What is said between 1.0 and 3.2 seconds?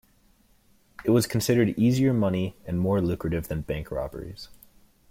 It was considered easier money and more